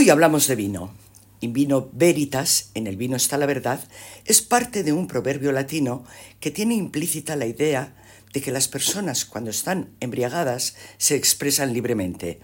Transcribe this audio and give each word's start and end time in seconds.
Hoy 0.00 0.08
hablamos 0.08 0.46
de 0.46 0.56
vino. 0.56 0.94
In 1.40 1.52
vino 1.52 1.90
veritas, 1.92 2.70
en 2.72 2.86
el 2.86 2.96
vino 2.96 3.16
está 3.16 3.36
la 3.36 3.44
verdad, 3.44 3.86
es 4.24 4.40
parte 4.40 4.82
de 4.82 4.94
un 4.94 5.06
proverbio 5.06 5.52
latino 5.52 6.06
que 6.40 6.50
tiene 6.50 6.74
implícita 6.74 7.36
la 7.36 7.44
idea 7.44 7.94
de 8.32 8.40
que 8.40 8.50
las 8.50 8.66
personas 8.66 9.26
cuando 9.26 9.50
están 9.50 9.90
embriagadas 10.00 10.74
se 10.96 11.16
expresan 11.16 11.74
libremente. 11.74 12.40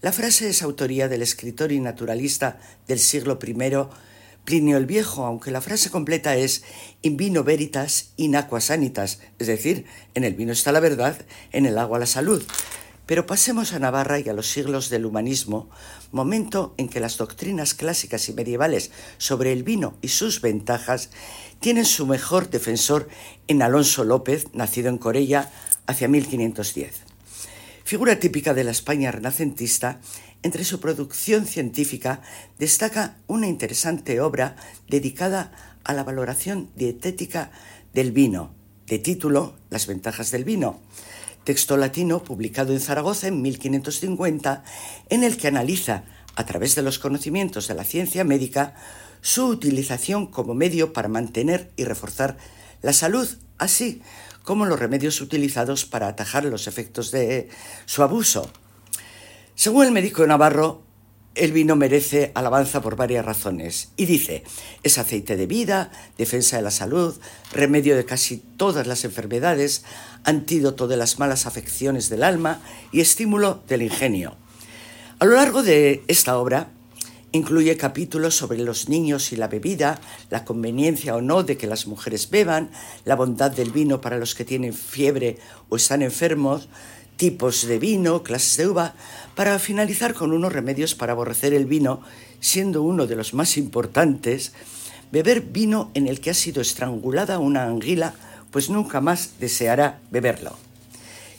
La 0.00 0.12
frase 0.12 0.48
es 0.48 0.62
autoría 0.62 1.08
del 1.08 1.22
escritor 1.22 1.72
y 1.72 1.80
naturalista 1.80 2.60
del 2.86 3.00
siglo 3.00 3.36
I, 3.44 3.54
Plinio 4.44 4.76
el 4.76 4.86
Viejo, 4.86 5.26
aunque 5.26 5.50
la 5.50 5.60
frase 5.60 5.90
completa 5.90 6.36
es 6.36 6.62
in 7.02 7.16
vino 7.16 7.42
veritas, 7.42 8.12
in 8.16 8.36
aqua 8.36 8.60
sanitas, 8.60 9.18
es 9.40 9.48
decir, 9.48 9.86
en 10.14 10.22
el 10.22 10.34
vino 10.34 10.52
está 10.52 10.70
la 10.70 10.78
verdad, 10.78 11.20
en 11.50 11.66
el 11.66 11.78
agua 11.78 11.98
la 11.98 12.06
salud. 12.06 12.44
Pero 13.06 13.26
pasemos 13.26 13.72
a 13.72 13.78
Navarra 13.78 14.20
y 14.20 14.28
a 14.28 14.32
los 14.32 14.48
siglos 14.48 14.88
del 14.88 15.06
humanismo, 15.06 15.68
momento 16.12 16.74
en 16.76 16.88
que 16.88 17.00
las 17.00 17.16
doctrinas 17.16 17.74
clásicas 17.74 18.28
y 18.28 18.32
medievales 18.32 18.90
sobre 19.18 19.52
el 19.52 19.64
vino 19.64 19.94
y 20.02 20.08
sus 20.08 20.40
ventajas 20.40 21.10
tienen 21.58 21.84
su 21.84 22.06
mejor 22.06 22.50
defensor 22.50 23.08
en 23.48 23.62
Alonso 23.62 24.04
López, 24.04 24.46
nacido 24.52 24.88
en 24.88 24.98
Corella 24.98 25.50
hacia 25.86 26.08
1510. 26.08 27.02
Figura 27.84 28.18
típica 28.20 28.54
de 28.54 28.64
la 28.64 28.70
España 28.70 29.10
renacentista, 29.10 30.00
entre 30.42 30.64
su 30.64 30.80
producción 30.80 31.46
científica 31.46 32.20
destaca 32.58 33.16
una 33.26 33.46
interesante 33.46 34.20
obra 34.20 34.56
dedicada 34.88 35.52
a 35.84 35.92
la 35.92 36.04
valoración 36.04 36.70
dietética 36.74 37.50
del 37.92 38.12
vino, 38.12 38.54
de 38.86 38.98
título 38.98 39.54
Las 39.70 39.86
ventajas 39.86 40.30
del 40.30 40.44
vino, 40.44 40.80
texto 41.44 41.76
latino 41.76 42.22
publicado 42.22 42.72
en 42.72 42.80
Zaragoza 42.80 43.28
en 43.28 43.42
1550, 43.42 44.64
en 45.10 45.24
el 45.24 45.36
que 45.36 45.48
analiza, 45.48 46.04
a 46.34 46.46
través 46.46 46.74
de 46.74 46.82
los 46.82 46.98
conocimientos 46.98 47.68
de 47.68 47.74
la 47.74 47.84
ciencia 47.84 48.24
médica, 48.24 48.74
su 49.20 49.46
utilización 49.46 50.26
como 50.26 50.54
medio 50.54 50.92
para 50.92 51.08
mantener 51.08 51.70
y 51.76 51.84
reforzar 51.84 52.36
la 52.80 52.92
salud, 52.92 53.28
así 53.58 54.02
como 54.42 54.66
los 54.66 54.78
remedios 54.78 55.20
utilizados 55.20 55.84
para 55.84 56.08
atajar 56.08 56.44
los 56.44 56.66
efectos 56.66 57.10
de 57.10 57.48
su 57.86 58.02
abuso. 58.02 58.50
Según 59.54 59.86
el 59.86 59.92
médico 59.92 60.26
Navarro, 60.26 60.81
el 61.34 61.52
vino 61.52 61.76
merece 61.76 62.30
alabanza 62.34 62.82
por 62.82 62.96
varias 62.96 63.24
razones 63.24 63.92
y 63.96 64.06
dice, 64.06 64.44
es 64.82 64.98
aceite 64.98 65.36
de 65.36 65.46
vida, 65.46 65.90
defensa 66.18 66.56
de 66.56 66.62
la 66.62 66.70
salud, 66.70 67.16
remedio 67.52 67.96
de 67.96 68.04
casi 68.04 68.36
todas 68.36 68.86
las 68.86 69.04
enfermedades, 69.04 69.84
antídoto 70.24 70.88
de 70.88 70.96
las 70.96 71.18
malas 71.18 71.46
afecciones 71.46 72.08
del 72.08 72.22
alma 72.22 72.60
y 72.92 73.00
estímulo 73.00 73.62
del 73.68 73.82
ingenio. 73.82 74.36
A 75.18 75.24
lo 75.24 75.36
largo 75.36 75.62
de 75.62 76.02
esta 76.08 76.36
obra 76.38 76.70
incluye 77.32 77.78
capítulos 77.78 78.36
sobre 78.36 78.58
los 78.58 78.90
niños 78.90 79.32
y 79.32 79.36
la 79.36 79.48
bebida, 79.48 80.00
la 80.28 80.44
conveniencia 80.44 81.16
o 81.16 81.22
no 81.22 81.42
de 81.42 81.56
que 81.56 81.66
las 81.66 81.86
mujeres 81.86 82.28
beban, 82.28 82.70
la 83.04 83.16
bondad 83.16 83.50
del 83.50 83.70
vino 83.70 84.02
para 84.02 84.18
los 84.18 84.34
que 84.34 84.44
tienen 84.44 84.74
fiebre 84.74 85.38
o 85.70 85.76
están 85.76 86.02
enfermos, 86.02 86.68
tipos 87.22 87.68
de 87.68 87.78
vino, 87.78 88.24
clases 88.24 88.56
de 88.56 88.66
uva, 88.66 88.96
para 89.36 89.60
finalizar 89.60 90.12
con 90.12 90.32
unos 90.32 90.52
remedios 90.52 90.96
para 90.96 91.12
aborrecer 91.12 91.54
el 91.54 91.66
vino, 91.66 92.02
siendo 92.40 92.82
uno 92.82 93.06
de 93.06 93.14
los 93.14 93.32
más 93.32 93.56
importantes, 93.56 94.50
beber 95.12 95.42
vino 95.42 95.92
en 95.94 96.08
el 96.08 96.20
que 96.20 96.30
ha 96.30 96.34
sido 96.34 96.60
estrangulada 96.60 97.38
una 97.38 97.62
anguila, 97.62 98.14
pues 98.50 98.70
nunca 98.70 99.00
más 99.00 99.38
deseará 99.38 100.00
beberlo. 100.10 100.58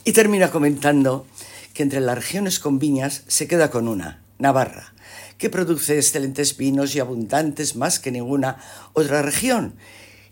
Y 0.05 0.13
termina 0.13 0.51
comentando 0.51 1.27
que 1.73 1.83
entre 1.83 1.99
las 1.99 2.15
regiones 2.15 2.59
con 2.59 2.79
viñas 2.79 3.23
se 3.27 3.49
queda 3.49 3.69
con 3.69 3.89
una, 3.89 4.23
Navarra, 4.39 4.93
que 5.37 5.49
produce 5.49 5.97
excelentes 5.97 6.55
vinos 6.55 6.95
y 6.95 7.01
abundantes 7.01 7.75
más 7.75 7.99
que 7.99 8.09
ninguna 8.09 8.55
otra 8.93 9.21
región. 9.21 9.73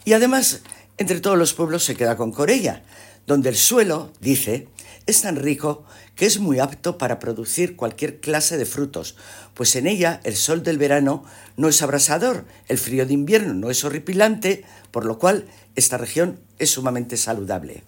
Y 0.05 0.13
además, 0.13 0.61
entre 0.97 1.19
todos 1.19 1.37
los 1.37 1.53
pueblos 1.53 1.83
se 1.83 1.97
queda 1.97 2.15
con 2.15 2.31
Corella, 2.31 2.83
donde 3.27 3.49
el 3.49 3.57
suelo, 3.57 4.13
dice, 4.21 4.69
es 5.11 5.21
tan 5.21 5.35
rico 5.35 5.83
que 6.15 6.25
es 6.25 6.39
muy 6.39 6.59
apto 6.59 6.97
para 6.97 7.19
producir 7.19 7.75
cualquier 7.75 8.19
clase 8.19 8.57
de 8.57 8.65
frutos, 8.65 9.15
pues 9.53 9.75
en 9.75 9.85
ella 9.85 10.19
el 10.23 10.35
sol 10.35 10.63
del 10.63 10.77
verano 10.77 11.23
no 11.57 11.67
es 11.67 11.81
abrasador, 11.81 12.45
el 12.67 12.77
frío 12.77 13.05
de 13.05 13.13
invierno 13.13 13.53
no 13.53 13.69
es 13.69 13.83
horripilante, 13.83 14.63
por 14.89 15.05
lo 15.05 15.19
cual 15.19 15.45
esta 15.75 15.97
región 15.97 16.39
es 16.59 16.71
sumamente 16.71 17.17
saludable. 17.17 17.83